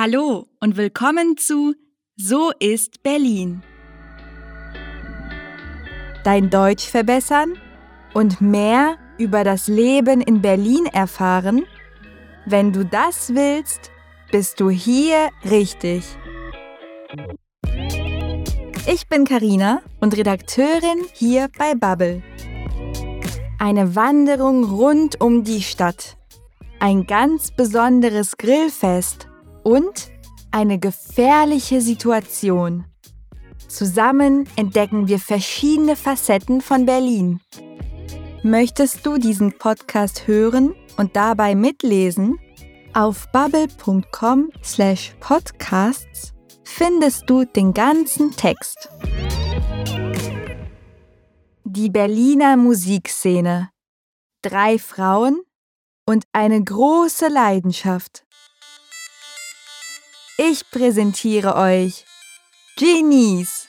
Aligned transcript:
Hallo 0.00 0.46
und 0.60 0.76
willkommen 0.76 1.36
zu 1.36 1.74
So 2.14 2.52
ist 2.60 3.02
Berlin. 3.02 3.64
Dein 6.22 6.50
Deutsch 6.50 6.86
verbessern 6.88 7.54
und 8.14 8.40
mehr 8.40 8.96
über 9.18 9.42
das 9.42 9.66
Leben 9.66 10.20
in 10.20 10.40
Berlin 10.40 10.86
erfahren? 10.86 11.64
Wenn 12.46 12.72
du 12.72 12.84
das 12.84 13.34
willst, 13.34 13.90
bist 14.30 14.60
du 14.60 14.70
hier 14.70 15.30
richtig. 15.50 16.04
Ich 18.86 19.08
bin 19.08 19.24
Karina 19.24 19.82
und 19.98 20.16
Redakteurin 20.16 21.06
hier 21.12 21.48
bei 21.58 21.74
Bubble. 21.74 22.22
Eine 23.58 23.96
Wanderung 23.96 24.62
rund 24.62 25.20
um 25.20 25.42
die 25.42 25.62
Stadt. 25.62 26.16
Ein 26.78 27.04
ganz 27.08 27.50
besonderes 27.50 28.36
Grillfest 28.36 29.28
und 29.62 30.10
eine 30.50 30.78
gefährliche 30.78 31.80
Situation. 31.80 32.84
Zusammen 33.68 34.48
entdecken 34.56 35.08
wir 35.08 35.18
verschiedene 35.18 35.96
Facetten 35.96 36.60
von 36.60 36.86
Berlin. 36.86 37.40
Möchtest 38.42 39.04
du 39.04 39.18
diesen 39.18 39.58
Podcast 39.58 40.26
hören 40.26 40.74
und 40.96 41.16
dabei 41.16 41.54
mitlesen? 41.54 42.38
Auf 42.94 43.30
bubble.com/podcasts 43.32 46.32
findest 46.64 47.28
du 47.28 47.44
den 47.44 47.74
ganzen 47.74 48.30
Text. 48.30 48.88
Die 51.64 51.90
Berliner 51.90 52.56
Musikszene. 52.56 53.68
Drei 54.42 54.78
Frauen 54.78 55.42
und 56.06 56.24
eine 56.32 56.62
große 56.62 57.26
Leidenschaft. 57.28 58.24
Ich 60.40 60.70
präsentiere 60.70 61.56
euch 61.56 62.04
Genies. 62.76 63.66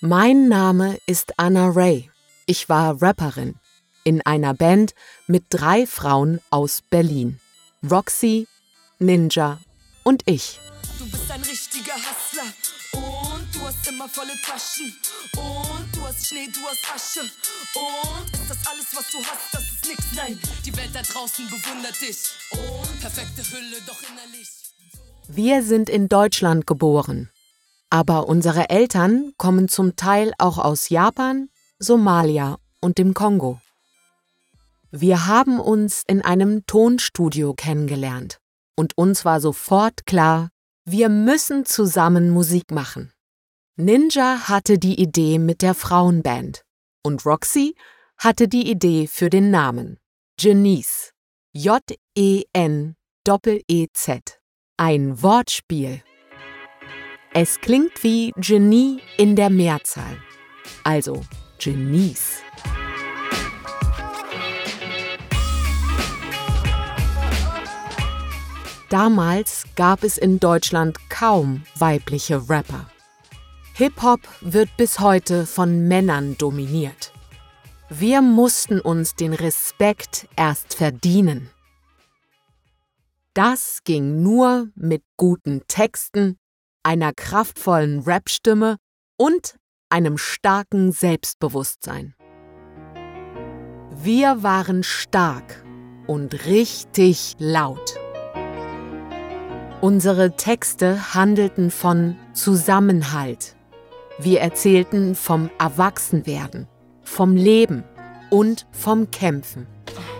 Mein 0.00 0.48
Name 0.48 0.98
ist 1.06 1.38
Anna 1.38 1.68
Ray. 1.68 2.10
Ich 2.46 2.68
war 2.68 3.00
Rapperin 3.00 3.60
in 4.02 4.22
einer 4.22 4.54
Band 4.54 4.94
mit 5.28 5.44
drei 5.50 5.86
Frauen 5.86 6.40
aus 6.50 6.82
Berlin. 6.90 7.38
Roxy, 7.88 8.48
Ninja 8.98 9.60
und 10.02 10.24
ich. 10.26 10.58
Du 10.98 11.08
bist 11.08 11.30
ein 11.30 11.42
richtiger 11.42 11.94
Hustler 11.94 12.52
und 12.92 13.54
du 13.54 13.60
hast 13.60 13.86
immer 13.86 14.08
volle 14.08 14.32
Taschen 14.44 14.92
und 15.36 15.94
du 15.94 16.02
hast 16.02 16.26
Schnee, 16.26 16.48
du 16.52 16.60
hast 16.66 16.92
Asche 16.92 17.20
und 17.20 18.34
ist 18.34 18.50
das 18.50 18.66
alles, 18.66 18.86
was 18.94 19.10
du 19.12 19.18
hast, 19.18 19.52
das 19.52 19.62
ist 19.62 19.86
nix, 19.86 20.04
nein. 20.16 20.40
Die 20.66 20.76
Welt 20.76 20.90
da 20.92 21.02
draußen 21.02 21.46
bewundert 21.48 22.00
dich 22.00 22.18
und 22.50 22.79
perfekte 23.00 23.42
Hülle, 23.42 23.76
doch 23.86 24.00
innerlich. 24.02 24.48
Wir 25.28 25.62
sind 25.62 25.88
in 25.88 26.08
Deutschland 26.08 26.66
geboren, 26.66 27.30
aber 27.88 28.28
unsere 28.28 28.68
Eltern 28.68 29.32
kommen 29.38 29.68
zum 29.68 29.96
Teil 29.96 30.32
auch 30.38 30.58
aus 30.58 30.88
Japan, 30.88 31.48
Somalia 31.78 32.58
und 32.80 32.98
dem 32.98 33.14
Kongo. 33.14 33.60
Wir 34.90 35.26
haben 35.26 35.60
uns 35.60 36.02
in 36.06 36.20
einem 36.20 36.66
Tonstudio 36.66 37.54
kennengelernt 37.54 38.38
und 38.76 38.98
uns 38.98 39.24
war 39.24 39.40
sofort 39.40 40.04
klar, 40.04 40.50
wir 40.84 41.08
müssen 41.08 41.64
zusammen 41.64 42.30
Musik 42.30 42.70
machen. 42.70 43.12
Ninja 43.76 44.48
hatte 44.48 44.78
die 44.78 45.00
Idee 45.00 45.38
mit 45.38 45.62
der 45.62 45.74
Frauenband 45.74 46.64
und 47.02 47.24
Roxy 47.24 47.76
hatte 48.18 48.48
die 48.48 48.68
Idee 48.70 49.06
für 49.06 49.30
den 49.30 49.50
Namen. 49.50 49.98
Jenice. 50.38 51.12
J-E-N 51.52 52.94
Doppel-E-Z. 53.24 54.38
Ein 54.76 55.20
Wortspiel. 55.20 56.00
Es 57.34 57.60
klingt 57.60 58.04
wie 58.04 58.30
Genie 58.36 59.00
in 59.16 59.34
der 59.34 59.50
Mehrzahl. 59.50 60.16
Also 60.84 61.24
Genies. 61.58 62.42
Damals 68.88 69.64
gab 69.74 70.04
es 70.04 70.18
in 70.18 70.38
Deutschland 70.38 70.98
kaum 71.10 71.64
weibliche 71.76 72.48
Rapper. 72.48 72.88
Hip-Hop 73.74 74.20
wird 74.40 74.68
bis 74.76 75.00
heute 75.00 75.46
von 75.46 75.88
Männern 75.88 76.38
dominiert. 76.38 77.12
Wir 77.92 78.22
mussten 78.22 78.80
uns 78.80 79.16
den 79.16 79.32
Respekt 79.32 80.28
erst 80.36 80.74
verdienen. 80.74 81.50
Das 83.34 83.80
ging 83.82 84.22
nur 84.22 84.68
mit 84.76 85.02
guten 85.16 85.62
Texten, 85.66 86.38
einer 86.84 87.12
kraftvollen 87.12 87.98
Rapstimme 87.98 88.76
und 89.16 89.56
einem 89.88 90.18
starken 90.18 90.92
Selbstbewusstsein. 90.92 92.14
Wir 93.90 94.44
waren 94.44 94.84
stark 94.84 95.64
und 96.06 96.46
richtig 96.46 97.34
laut. 97.40 97.98
Unsere 99.80 100.36
Texte 100.36 101.12
handelten 101.12 101.72
von 101.72 102.16
Zusammenhalt. 102.34 103.56
Wir 104.18 104.42
erzählten 104.42 105.16
vom 105.16 105.50
Erwachsenwerden, 105.58 106.68
vom 107.10 107.34
Leben 107.36 107.82
und 108.30 108.66
vom 108.70 109.10
Kämpfen. 109.10 109.66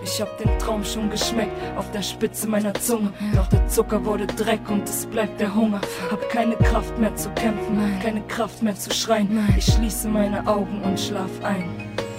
Ich 0.03 0.21
hab 0.21 0.37
den 0.39 0.59
Traum 0.59 0.85
schon 0.85 1.09
geschmeckt 1.09 1.53
auf 1.77 1.91
der 1.93 2.03
Spitze 2.03 2.49
meiner 2.49 2.75
Zunge. 2.75 3.13
Doch 3.35 3.47
der 3.47 3.67
Zucker 3.69 4.05
wurde 4.05 4.27
Dreck 4.27 4.69
und 4.69 4.89
es 4.89 5.07
bleibt 5.07 5.41
der 5.41 5.55
Hunger. 5.55 5.81
Hab 6.11 6.29
keine 6.31 6.57
Kraft 6.57 6.99
mehr 6.99 7.15
zu 7.15 7.31
kämpfen, 7.31 7.79
keine 8.03 8.23
Kraft 8.23 8.63
mehr 8.63 8.75
zu 8.75 8.93
schreien. 8.93 9.49
Ich 9.57 9.67
schließe 9.67 10.09
meine 10.09 10.45
Augen 10.47 10.83
und 10.83 10.99
schlaf 10.99 11.31
ein. 11.43 11.65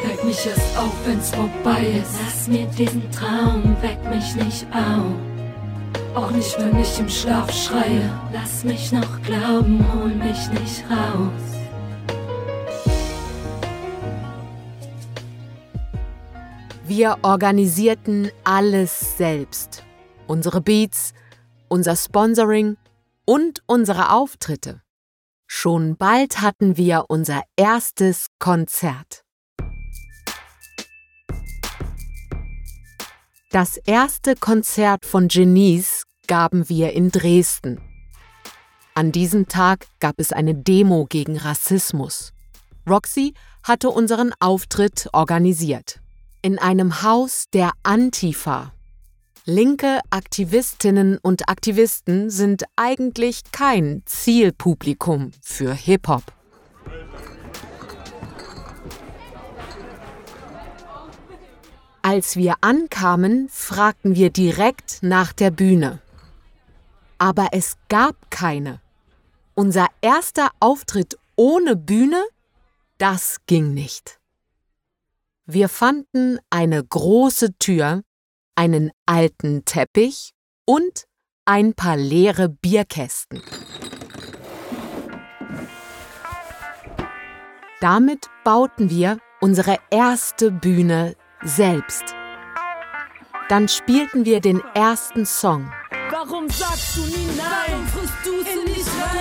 Weck 0.07 0.23
mich 0.23 0.45
erst 0.45 0.77
auf, 0.77 0.93
wenn's 1.05 1.31
vorbei 1.31 1.85
ist. 2.01 2.17
Lass 2.23 2.47
mir 2.47 2.65
diesen 2.67 3.11
Traum, 3.11 3.75
weck 3.81 3.99
mich 4.09 4.35
nicht 4.35 4.65
auf. 4.73 6.15
Auch 6.15 6.31
nicht, 6.31 6.57
wenn 6.59 6.79
ich 6.79 6.97
im 6.97 7.09
Schlaf 7.09 7.51
schreie. 7.51 8.09
Lass 8.31 8.63
mich 8.63 8.91
noch 8.91 9.21
glauben, 9.23 9.85
hol 9.93 10.09
mich 10.09 10.49
nicht 10.59 10.83
raus. 10.89 11.60
Wir 16.94 17.19
organisierten 17.22 18.31
alles 18.44 19.18
selbst. 19.18 19.85
Unsere 20.28 20.59
Beats, 20.59 21.13
unser 21.69 21.96
Sponsoring 21.96 22.75
und 23.24 23.63
unsere 23.66 24.12
Auftritte. 24.12 24.81
Schon 25.47 25.96
bald 25.96 26.41
hatten 26.41 26.75
wir 26.75 27.06
unser 27.07 27.44
erstes 27.56 28.28
Konzert. 28.40 29.24
Das 33.51 33.78
erste 33.78 34.35
Konzert 34.35 35.06
von 35.06 35.30
Genies 35.30 36.03
gaben 36.28 36.68
wir 36.68 36.91
in 36.91 37.09
Dresden. 37.09 37.80
An 38.96 39.13
diesem 39.13 39.47
Tag 39.47 39.88
gab 40.01 40.16
es 40.18 40.34
eine 40.34 40.56
Demo 40.56 41.06
gegen 41.06 41.38
Rassismus. 41.38 42.34
Roxy 42.85 43.34
hatte 43.63 43.90
unseren 43.90 44.34
Auftritt 44.41 45.07
organisiert. 45.13 46.00
In 46.44 46.57
einem 46.57 47.03
Haus 47.03 47.46
der 47.53 47.72
Antifa. 47.84 48.74
Linke 49.46 50.00
Aktivistinnen 50.09 51.19
und 51.22 51.47
Aktivisten 51.50 52.31
sind 52.31 52.63
eigentlich 52.75 53.44
kein 53.51 54.01
Zielpublikum 54.07 55.33
für 55.44 55.71
Hip-Hop. 55.71 56.24
Als 62.01 62.36
wir 62.36 62.56
ankamen, 62.62 63.48
fragten 63.50 64.15
wir 64.15 64.31
direkt 64.31 65.04
nach 65.04 65.33
der 65.33 65.51
Bühne. 65.51 66.01
Aber 67.19 67.50
es 67.51 67.77
gab 67.88 68.31
keine. 68.31 68.81
Unser 69.54 69.86
erster 70.01 70.50
Auftritt 70.60 71.19
ohne 71.36 71.75
Bühne, 71.75 72.24
das 72.98 73.38
ging 73.45 73.75
nicht. 73.75 74.20
Wir 75.53 75.68
fanden 75.68 76.39
eine 76.50 76.81
große 76.81 77.57
Tür, 77.59 78.03
einen 78.56 78.89
alten 79.06 79.65
Teppich 79.65 80.31
und 80.65 81.03
ein 81.44 81.74
paar 81.74 81.98
leere 81.98 82.48
Bierkästen. 82.48 83.44
Damit 87.81 88.30
bauten 88.45 88.89
wir 88.89 89.18
unsere 89.42 89.77
erste 89.89 90.51
Bühne 90.51 91.18
selbst. 91.44 92.15
Dann 93.50 93.68
spielten 93.68 94.24
wir 94.24 94.39
den 94.39 94.62
ersten 94.74 95.25
Song. 95.25 95.69
Warum 96.12 96.50
sagst 96.50 96.95
du 96.95 97.01
nie 97.01 97.27
nein? 97.36 97.50
Warum 97.68 97.88
frisst 97.88 98.13
du 98.24 98.39
es 98.39 98.77
nicht 98.77 98.88
rein? 98.88 99.20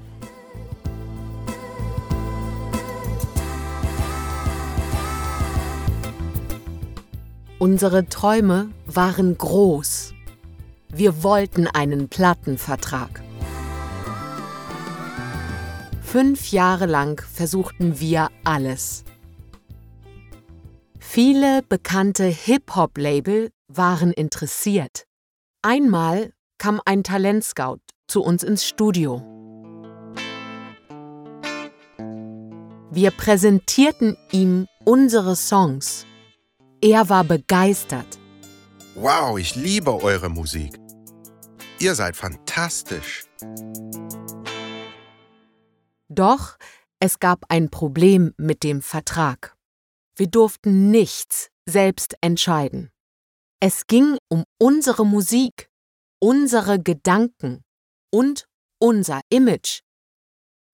Unsere 7.61 8.07
Träume 8.07 8.71
waren 8.87 9.37
groß. 9.37 10.15
Wir 10.89 11.21
wollten 11.21 11.67
einen 11.67 12.09
Plattenvertrag. 12.09 13.21
Fünf 16.01 16.51
Jahre 16.51 16.87
lang 16.87 17.21
versuchten 17.21 17.99
wir 17.99 18.29
alles. 18.43 19.03
Viele 20.97 21.61
bekannte 21.61 22.23
Hip-Hop-Label 22.23 23.51
waren 23.67 24.11
interessiert. 24.11 25.05
Einmal 25.61 26.33
kam 26.57 26.81
ein 26.83 27.03
Talentscout 27.03 27.77
zu 28.07 28.23
uns 28.23 28.41
ins 28.41 28.65
Studio. 28.65 29.21
Wir 32.89 33.11
präsentierten 33.11 34.17
ihm 34.31 34.65
unsere 34.83 35.35
Songs. 35.35 36.07
Er 36.83 37.09
war 37.09 37.23
begeistert. 37.23 38.17
Wow, 38.95 39.37
ich 39.37 39.55
liebe 39.55 40.01
eure 40.01 40.29
Musik. 40.29 40.79
Ihr 41.79 41.93
seid 41.93 42.15
fantastisch. 42.15 43.25
Doch 46.09 46.57
es 46.99 47.19
gab 47.19 47.45
ein 47.49 47.69
Problem 47.69 48.33
mit 48.37 48.63
dem 48.63 48.81
Vertrag. 48.81 49.55
Wir 50.15 50.25
durften 50.25 50.89
nichts 50.89 51.49
selbst 51.67 52.15
entscheiden. 52.21 52.89
Es 53.59 53.85
ging 53.85 54.17
um 54.27 54.43
unsere 54.59 55.05
Musik, 55.05 55.69
unsere 56.19 56.81
Gedanken 56.81 57.63
und 58.11 58.47
unser 58.79 59.21
Image. 59.29 59.81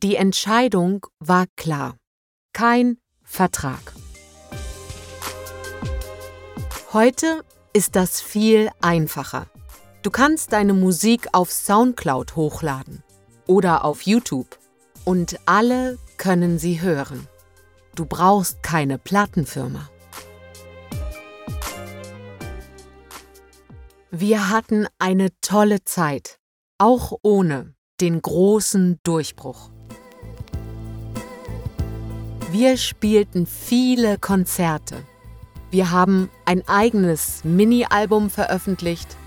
Die 0.04 0.16
Entscheidung 0.16 1.06
war 1.20 1.48
klar. 1.58 1.98
Kein 2.54 2.98
Vertrag. 3.24 3.94
Heute 6.94 7.44
ist 7.74 7.98
das 7.98 8.22
viel 8.22 8.70
einfacher. 8.80 9.48
Du 10.04 10.10
kannst 10.10 10.54
deine 10.54 10.74
Musik 10.74 11.28
auf 11.34 11.52
SoundCloud 11.52 12.38
hochladen 12.38 13.04
oder 13.46 13.84
auf 13.84 14.04
YouTube 14.04 14.58
und 15.04 15.38
alle 15.46 16.00
können 16.16 16.60
sie 16.60 16.82
hören. 16.82 17.28
Du 17.94 18.06
brauchst 18.06 18.64
keine 18.64 18.98
Plattenfirma. 18.98 19.90
Wir 24.10 24.50
hatten 24.50 24.88
eine 24.98 25.28
tolle 25.42 25.84
Zeit, 25.84 26.40
auch 26.78 27.12
ohne 27.22 27.76
den 28.00 28.22
großen 28.22 29.02
Durchbruch. 29.04 29.72
Wir 32.50 32.78
spielten 32.78 33.46
viele 33.46 34.18
Konzerte. 34.18 35.04
Wir 35.70 35.92
haben 35.92 36.30
ein 36.46 36.66
eigenes 36.68 37.44
Mini-Album 37.44 38.30
veröffentlicht. 38.30 39.18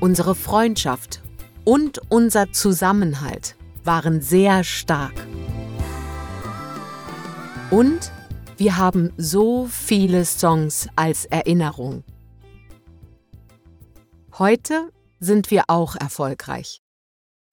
Unsere 0.00 0.34
Freundschaft 0.34 1.22
und 1.64 2.00
unser 2.10 2.52
Zusammenhalt 2.52 3.56
waren 3.84 4.20
sehr 4.20 4.62
stark. 4.64 5.14
Und 7.70 8.12
wir 8.58 8.76
haben 8.76 9.12
so 9.16 9.66
viele 9.66 10.26
Songs 10.26 10.88
als 10.94 11.24
Erinnerung. 11.24 12.04
Heute 14.38 14.90
sind 15.20 15.50
wir 15.50 15.64
auch 15.68 15.96
erfolgreich. 15.96 16.82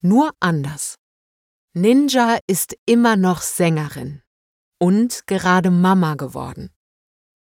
Nur 0.02 0.32
anders. 0.40 0.96
Ninja 1.72 2.38
ist 2.46 2.76
immer 2.86 3.16
noch 3.16 3.40
Sängerin 3.40 4.22
und 4.78 5.26
gerade 5.26 5.70
Mama 5.70 6.14
geworden. 6.14 6.70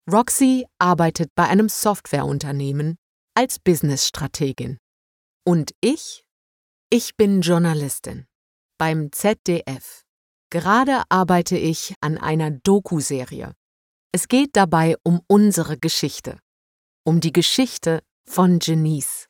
Roxy 0.10 0.66
arbeitet 0.80 1.32
bei 1.36 1.48
einem 1.48 1.68
Softwareunternehmen 1.68 2.98
als 3.36 3.60
Businessstrategin. 3.60 4.78
Und 5.46 5.72
ich? 5.82 6.24
Ich 6.90 7.18
bin 7.18 7.42
Journalistin 7.42 8.26
beim 8.78 9.12
ZDF. 9.12 10.04
Gerade 10.50 11.04
arbeite 11.10 11.58
ich 11.58 11.94
an 12.00 12.18
einer 12.18 12.52
Doku-Serie. 12.52 13.54
Es 14.14 14.30
geht 14.30 14.56
dabei 14.56 14.96
um 15.04 15.22
unsere 15.28 15.78
Geschichte, 15.78 16.40
um 17.04 17.20
die 17.20 17.34
Geschichte 17.34 18.02
von 18.26 18.60
Janice. 18.62 19.28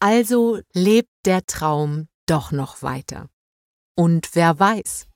Also 0.00 0.60
lebt 0.72 1.10
der 1.26 1.44
Traum 1.44 2.08
doch 2.26 2.50
noch 2.50 2.82
weiter. 2.82 3.28
Und 3.94 4.34
wer 4.34 4.58
weiß, 4.58 5.06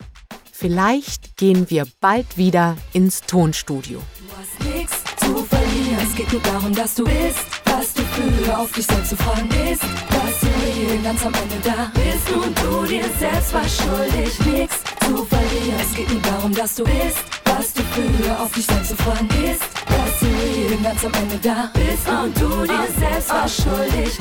vielleicht 0.53 1.37
gehen 1.37 1.69
wir 1.71 1.87
bald 2.01 2.37
wieder 2.37 2.77
ins 2.93 3.23
Tonstudio. 3.23 4.01
Du 4.19 4.37
hast 4.37 4.75
nichts 4.77 5.03
zu 5.17 5.45
verlieren. 5.45 5.99
Es 6.03 6.15
geht 6.15 6.33
nur 6.33 6.43
darum, 6.43 6.75
dass 6.75 6.95
du 6.95 7.05
bist, 7.05 7.45
was 7.65 7.95
du 7.95 8.03
für 8.03 8.59
auf 8.59 8.71
dich 8.73 8.87
selbst 8.87 9.11
zu 9.11 9.17
fragen 9.17 9.49
ist, 9.71 9.83
dass 9.83 10.41
du 10.41 10.47
hier 10.73 10.99
ganz 11.03 11.25
am 11.27 11.35
Ende 11.35 11.57
da 11.65 11.91
bist 11.95 12.31
und 12.31 12.59
du 12.63 12.87
dir 12.87 13.05
selbst 13.19 13.53
war 13.53 13.69
schuldig, 13.69 14.39
nichts 14.47 14.77
zu 15.01 15.25
verlieren. 15.25 15.81
Es 15.81 15.97
geht 15.97 16.11
nur 16.11 16.23
darum, 16.23 16.55
dass 16.55 16.75
du 16.77 16.85
bist, 16.85 17.19
was 17.45 17.73
du 17.73 17.83
für 17.83 18.39
auf 18.39 18.53
dich 18.53 18.67
selbst 18.67 18.91
zu 18.91 18.97
fragen 18.97 19.29
ist, 19.45 19.63
dass 19.89 20.21
du 20.21 20.27
hier 20.27 20.77
ganz 20.79 21.05
am 21.05 21.13
Ende 21.15 21.39
da 21.43 21.71
bist 21.75 22.09
und 22.09 22.41
du 22.41 22.67
dir 22.67 22.89
selbst 22.99 23.31
war 23.31 23.49
schuldig. 23.49 24.19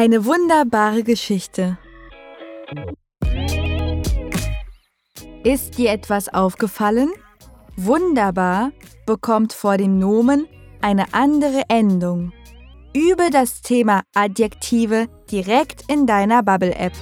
Eine 0.00 0.24
wunderbare 0.24 1.02
Geschichte. 1.02 1.76
Ist 5.44 5.76
dir 5.76 5.90
etwas 5.90 6.32
aufgefallen? 6.32 7.10
Wunderbar 7.76 8.72
bekommt 9.04 9.52
vor 9.52 9.76
dem 9.76 9.98
Nomen 9.98 10.48
eine 10.80 11.12
andere 11.12 11.64
Endung. 11.68 12.32
Übe 12.96 13.28
das 13.30 13.60
Thema 13.60 14.00
Adjektive 14.14 15.08
direkt 15.30 15.82
in 15.86 16.06
deiner 16.06 16.42
Bubble-App. 16.42 16.94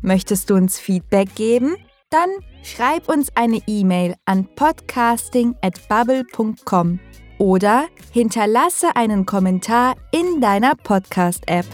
Möchtest 0.00 0.50
du 0.50 0.56
uns 0.56 0.80
Feedback 0.80 1.36
geben? 1.36 1.76
Dann 2.10 2.30
schreib 2.64 3.08
uns 3.08 3.28
eine 3.36 3.60
E-Mail 3.68 4.16
an 4.24 4.48
podcasting@bubble.com 4.56 6.98
oder 7.42 7.88
hinterlasse 8.12 8.94
einen 8.94 9.26
Kommentar 9.26 9.96
in 10.12 10.40
deiner 10.40 10.76
Podcast-App. 10.76 11.66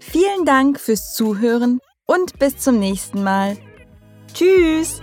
Vielen 0.00 0.46
Dank 0.46 0.80
fürs 0.80 1.12
Zuhören 1.14 1.78
und 2.06 2.38
bis 2.38 2.56
zum 2.56 2.78
nächsten 2.78 3.22
Mal. 3.22 3.58
Tschüss! 4.32 5.02